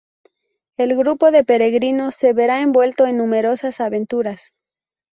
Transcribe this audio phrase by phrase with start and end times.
[0.77, 4.51] El grupo de peregrinos se verá envuelto en numerosas aventuras.